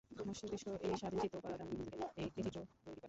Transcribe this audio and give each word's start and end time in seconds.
মস্তিষ্ক 0.27 0.67
এই 0.85 0.95
স্বাধীন 0.99 1.19
চিত্র 1.23 1.39
উপাদানগুলি 1.39 1.83
থেকে 1.87 2.19
একটি 2.21 2.39
চিত্র 2.45 2.57
তৈরি 2.57 2.73
করে। 2.83 2.99